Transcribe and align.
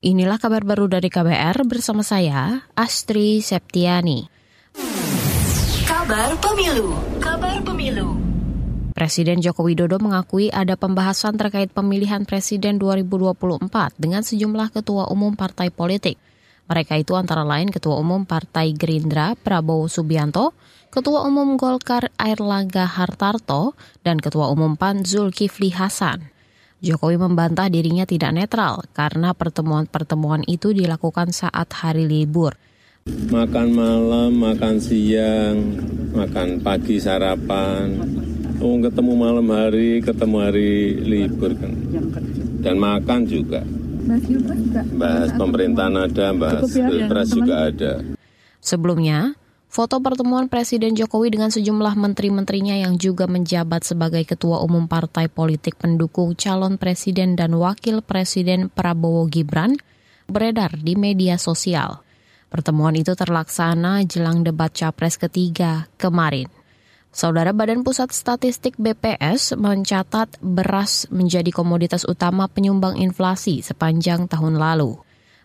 Inilah 0.00 0.40
kabar 0.40 0.64
baru 0.64 0.88
dari 0.88 1.12
KBR 1.12 1.60
bersama 1.68 2.00
saya, 2.00 2.64
Astri 2.72 3.44
Septiani. 3.44 4.24
Kabar 5.84 6.40
Pemilu, 6.40 6.96
Kabar 7.20 7.60
Pemilu. 7.60 8.16
Presiden 8.96 9.44
Joko 9.44 9.60
Widodo 9.68 10.00
mengakui 10.00 10.48
ada 10.48 10.80
pembahasan 10.80 11.36
terkait 11.36 11.68
pemilihan 11.76 12.24
Presiden 12.24 12.80
2024 12.80 13.60
dengan 14.00 14.24
sejumlah 14.24 14.72
ketua 14.72 15.04
umum 15.12 15.36
partai 15.36 15.68
politik. 15.68 16.16
Mereka 16.64 16.96
itu 16.96 17.12
antara 17.12 17.44
lain 17.44 17.68
Ketua 17.68 18.00
Umum 18.00 18.24
Partai 18.24 18.72
Gerindra 18.72 19.36
Prabowo 19.36 19.84
Subianto, 19.84 20.56
Ketua 20.88 21.28
Umum 21.28 21.60
Golkar 21.60 22.08
Airlangga 22.16 22.88
Hartarto, 22.88 23.76
dan 24.00 24.16
Ketua 24.16 24.48
Umum 24.48 24.80
PAN 24.80 25.04
Zulkifli 25.04 25.76
Hasan. 25.76 26.39
Jokowi 26.80 27.20
membantah 27.20 27.68
dirinya 27.68 28.08
tidak 28.08 28.32
netral 28.32 28.88
karena 28.96 29.36
pertemuan-pertemuan 29.36 30.48
itu 30.48 30.72
dilakukan 30.72 31.28
saat 31.28 31.68
hari 31.76 32.08
libur. 32.08 32.56
Makan 33.04 33.68
malam, 33.68 34.32
makan 34.32 34.80
siang, 34.80 35.76
makan 36.16 36.64
pagi 36.64 36.96
sarapan, 36.96 38.00
oh, 38.64 38.80
ketemu 38.80 39.12
malam 39.12 39.46
hari, 39.52 40.00
ketemu 40.00 40.36
hari 40.40 40.72
libur 41.04 41.52
kan. 41.52 41.72
Dan 42.64 42.80
makan 42.80 43.28
juga. 43.28 43.60
Bahas 44.96 45.36
pemerintahan 45.36 45.96
ada, 46.00 46.32
bahas 46.32 46.64
ya, 46.72 46.88
pilpres 46.88 47.28
juga 47.28 47.68
ada. 47.68 47.92
Sebelumnya, 48.64 49.36
Foto 49.70 50.02
pertemuan 50.02 50.50
Presiden 50.50 50.98
Jokowi 50.98 51.30
dengan 51.38 51.54
sejumlah 51.54 51.94
menteri-menterinya 51.94 52.74
yang 52.74 52.98
juga 52.98 53.30
menjabat 53.30 53.86
sebagai 53.86 54.26
ketua 54.26 54.58
umum 54.66 54.90
partai 54.90 55.30
politik 55.30 55.78
pendukung 55.78 56.34
calon 56.34 56.74
presiden 56.74 57.38
dan 57.38 57.54
wakil 57.54 58.02
presiden 58.02 58.66
Prabowo 58.66 59.30
Gibran 59.30 59.78
beredar 60.26 60.74
di 60.74 60.98
media 60.98 61.38
sosial. 61.38 62.02
Pertemuan 62.50 62.98
itu 62.98 63.14
terlaksana 63.14 64.02
jelang 64.10 64.42
debat 64.42 64.74
capres 64.74 65.14
ketiga 65.14 65.86
kemarin. 66.02 66.50
Saudara 67.14 67.54
Badan 67.54 67.86
Pusat 67.86 68.10
Statistik 68.10 68.74
BPS 68.74 69.54
mencatat 69.54 70.34
beras 70.42 71.06
menjadi 71.14 71.54
komoditas 71.54 72.02
utama 72.10 72.50
penyumbang 72.50 72.98
inflasi 72.98 73.62
sepanjang 73.62 74.26
tahun 74.26 74.58
lalu. 74.58 74.98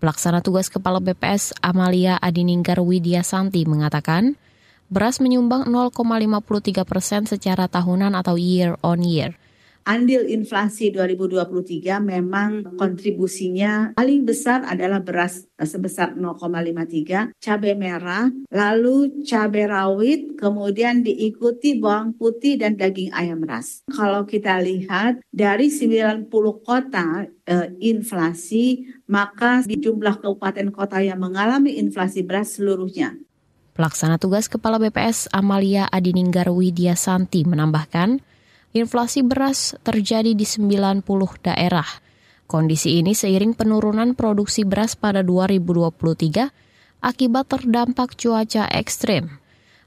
Pelaksana 0.00 0.40
tugas 0.40 0.72
Kepala 0.72 0.96
BPS 0.96 1.60
Amalia 1.60 2.16
Adininggar 2.16 2.80
Widya 2.80 3.20
Santi 3.20 3.68
mengatakan, 3.68 4.40
beras 4.88 5.20
menyumbang 5.20 5.68
0,53 5.68 6.88
persen 6.88 7.28
secara 7.28 7.68
tahunan 7.68 8.16
atau 8.16 8.40
year 8.40 8.80
on 8.80 9.04
year 9.04 9.36
andil 9.84 10.26
inflasi 10.28 10.92
2023 10.92 12.00
memang 12.00 12.76
kontribusinya 12.76 13.96
paling 13.96 14.22
besar 14.24 14.64
adalah 14.66 15.00
beras 15.00 15.46
eh, 15.58 15.68
sebesar 15.68 16.16
0,53, 16.16 17.36
cabai 17.38 17.74
merah, 17.76 18.28
lalu 18.52 19.24
cabai 19.24 19.66
rawit, 19.68 20.36
kemudian 20.36 21.04
diikuti 21.04 21.80
bawang 21.80 22.16
putih 22.16 22.60
dan 22.60 22.76
daging 22.76 23.12
ayam 23.12 23.40
ras. 23.44 23.84
Kalau 23.88 24.24
kita 24.28 24.60
lihat 24.60 25.24
dari 25.32 25.72
90 25.72 26.30
kota 26.64 27.26
eh, 27.46 27.68
inflasi, 27.80 28.86
maka 29.08 29.64
di 29.66 29.80
jumlah 29.80 30.20
kabupaten 30.22 30.68
kota 30.70 31.02
yang 31.02 31.18
mengalami 31.18 31.76
inflasi 31.80 32.22
beras 32.22 32.56
seluruhnya 32.60 33.18
Pelaksana 33.80 34.20
tugas 34.20 34.44
Kepala 34.44 34.76
BPS 34.76 35.32
Amalia 35.32 35.88
Adininggar 35.88 36.52
Widya 36.52 36.98
Santi 37.00 37.48
menambahkan, 37.48 38.20
inflasi 38.74 39.26
beras 39.26 39.74
terjadi 39.82 40.34
di 40.34 40.46
90 40.46 41.02
daerah. 41.42 41.86
Kondisi 42.50 42.98
ini 42.98 43.14
seiring 43.14 43.54
penurunan 43.54 44.18
produksi 44.18 44.66
beras 44.66 44.98
pada 44.98 45.22
2023 45.22 46.50
akibat 46.98 47.46
terdampak 47.46 48.18
cuaca 48.18 48.66
ekstrim. 48.74 49.38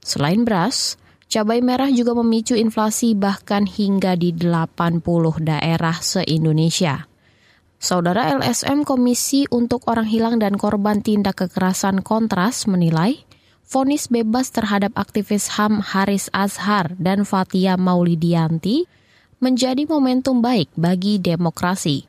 Selain 0.00 0.40
beras, 0.46 0.96
cabai 1.28 1.60
merah 1.60 1.92
juga 1.92 2.16
memicu 2.16 2.56
inflasi 2.56 3.12
bahkan 3.12 3.68
hingga 3.68 4.16
di 4.16 4.32
80 4.32 5.04
daerah 5.44 6.00
se-Indonesia. 6.00 7.04
Saudara 7.76 8.32
LSM 8.40 8.88
Komisi 8.88 9.44
untuk 9.52 9.84
Orang 9.84 10.08
Hilang 10.08 10.40
dan 10.40 10.56
Korban 10.56 11.04
Tindak 11.04 11.44
Kekerasan 11.44 12.00
Kontras 12.00 12.64
menilai 12.64 13.25
vonis 13.66 14.06
bebas 14.06 14.54
terhadap 14.54 14.94
aktivis 14.94 15.58
HAM 15.58 15.82
Haris 15.82 16.30
Azhar 16.30 16.94
dan 16.96 17.26
Fatia 17.26 17.74
Maulidianti 17.74 18.86
menjadi 19.42 19.84
momentum 19.84 20.40
baik 20.40 20.70
bagi 20.78 21.18
demokrasi. 21.18 22.06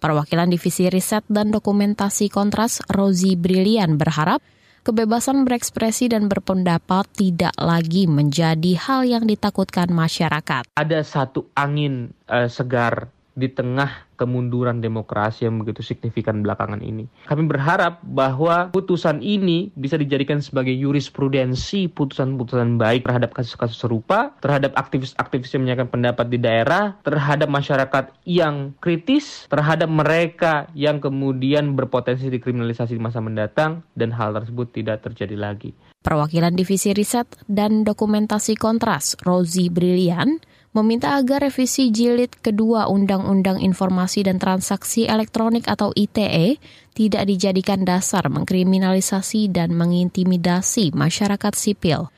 Perwakilan 0.00 0.48
Divisi 0.48 0.88
Riset 0.88 1.28
dan 1.28 1.52
Dokumentasi 1.52 2.32
Kontras 2.32 2.80
Rozi 2.88 3.36
Brilian 3.36 4.00
berharap 4.00 4.40
kebebasan 4.80 5.44
berekspresi 5.44 6.08
dan 6.08 6.24
berpendapat 6.24 7.04
tidak 7.12 7.52
lagi 7.60 8.08
menjadi 8.08 8.80
hal 8.80 9.04
yang 9.04 9.28
ditakutkan 9.28 9.92
masyarakat. 9.92 10.72
Ada 10.72 11.04
satu 11.04 11.52
angin 11.52 12.16
uh, 12.32 12.48
segar 12.48 13.12
di 13.34 13.48
tengah 13.50 14.10
kemunduran 14.20 14.84
demokrasi 14.84 15.48
yang 15.48 15.56
begitu 15.64 15.80
signifikan 15.80 16.44
belakangan 16.44 16.84
ini. 16.84 17.08
Kami 17.24 17.48
berharap 17.48 18.04
bahwa 18.04 18.68
putusan 18.68 19.24
ini 19.24 19.72
bisa 19.72 19.96
dijadikan 19.96 20.44
sebagai 20.44 20.76
jurisprudensi 20.76 21.88
putusan-putusan 21.88 22.76
baik 22.76 23.08
terhadap 23.08 23.32
kasus-kasus 23.32 23.80
serupa, 23.80 24.36
terhadap 24.44 24.76
aktivis-aktivis 24.76 25.56
yang 25.56 25.64
menyatakan 25.64 25.88
pendapat 25.88 26.26
di 26.28 26.36
daerah, 26.36 27.00
terhadap 27.00 27.48
masyarakat 27.48 28.04
yang 28.28 28.76
kritis, 28.84 29.48
terhadap 29.48 29.88
mereka 29.88 30.68
yang 30.76 31.00
kemudian 31.00 31.72
berpotensi 31.72 32.28
dikriminalisasi 32.28 32.92
di 32.92 33.02
masa 33.02 33.24
mendatang, 33.24 33.80
dan 33.96 34.12
hal 34.12 34.36
tersebut 34.36 34.68
tidak 34.76 35.00
terjadi 35.00 35.40
lagi. 35.40 35.72
Perwakilan 36.00 36.56
Divisi 36.56 36.96
Riset 36.96 37.28
dan 37.44 37.84
Dokumentasi 37.84 38.56
Kontras, 38.56 39.20
Rozi 39.20 39.68
Brilian, 39.68 40.40
meminta 40.70 41.18
agar 41.18 41.42
revisi 41.42 41.90
jilid 41.90 42.30
kedua 42.38 42.86
Undang-Undang 42.86 43.58
Informasi 43.58 44.22
dan 44.22 44.38
Transaksi 44.38 45.10
Elektronik 45.10 45.66
atau 45.66 45.90
ITE 45.94 46.62
tidak 46.94 47.26
dijadikan 47.26 47.82
dasar 47.82 48.30
mengkriminalisasi 48.30 49.50
dan 49.50 49.74
mengintimidasi 49.74 50.94
masyarakat 50.94 51.52
sipil. 51.58 52.10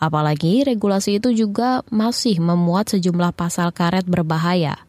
Apalagi 0.00 0.64
regulasi 0.64 1.20
itu 1.20 1.30
juga 1.30 1.84
masih 1.92 2.40
memuat 2.40 2.96
sejumlah 2.96 3.36
pasal 3.36 3.70
karet 3.70 4.08
berbahaya. 4.08 4.80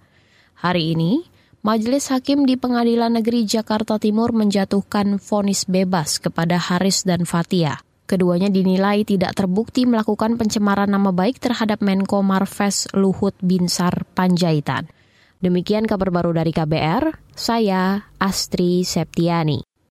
Hari 0.58 0.96
ini, 0.96 1.28
Majelis 1.62 2.10
Hakim 2.10 2.50
di 2.50 2.58
Pengadilan 2.58 3.22
Negeri 3.22 3.46
Jakarta 3.46 4.02
Timur 4.02 4.34
menjatuhkan 4.34 5.22
vonis 5.22 5.70
bebas 5.70 6.18
kepada 6.18 6.58
Haris 6.58 7.06
dan 7.06 7.30
Fatia. 7.30 7.86
Keduanya 8.12 8.52
dinilai 8.52 9.08
tidak 9.08 9.40
terbukti 9.40 9.88
melakukan 9.88 10.36
pencemaran 10.36 10.92
nama 10.92 11.16
baik 11.16 11.40
terhadap 11.40 11.80
Menko 11.80 12.20
Marves 12.20 12.92
Luhut 12.92 13.40
Binsar 13.40 14.04
Panjaitan. 14.12 14.92
Demikian 15.40 15.88
kabar 15.88 16.12
baru 16.12 16.36
dari 16.36 16.52
KBR, 16.52 17.32
saya 17.32 18.12
Astri 18.20 18.84
Septiani. 18.84 19.71